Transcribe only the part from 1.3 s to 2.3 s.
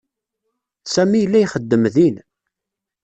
ixeddem din.